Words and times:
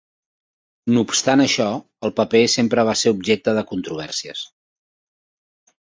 No 0.95 1.03
obstant 1.07 1.43
això, 1.45 1.67
el 2.09 2.15
paper 2.21 2.43
sempre 2.55 2.87
va 2.91 2.99
ser 3.05 3.15
objecte 3.19 3.57
de 3.61 3.67
controvèrsies. 3.75 4.47